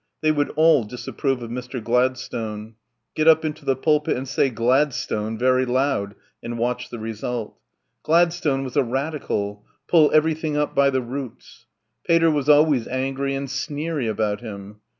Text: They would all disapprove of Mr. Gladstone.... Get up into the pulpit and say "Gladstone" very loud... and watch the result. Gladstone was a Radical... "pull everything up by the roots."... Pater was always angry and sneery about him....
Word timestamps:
They 0.21 0.31
would 0.31 0.49
all 0.55 0.83
disapprove 0.83 1.43
of 1.43 1.51
Mr. 1.51 1.79
Gladstone.... 1.83 2.73
Get 3.13 3.27
up 3.27 3.45
into 3.45 3.65
the 3.65 3.75
pulpit 3.75 4.17
and 4.17 4.27
say 4.27 4.49
"Gladstone" 4.49 5.37
very 5.37 5.63
loud... 5.63 6.15
and 6.41 6.57
watch 6.57 6.89
the 6.89 6.97
result. 6.97 7.55
Gladstone 8.01 8.63
was 8.63 8.75
a 8.75 8.81
Radical... 8.83 9.63
"pull 9.87 10.09
everything 10.11 10.57
up 10.57 10.73
by 10.73 10.89
the 10.89 11.01
roots."... 11.03 11.67
Pater 12.03 12.31
was 12.31 12.49
always 12.49 12.87
angry 12.87 13.35
and 13.35 13.47
sneery 13.47 14.09
about 14.09 14.41
him.... 14.41 14.77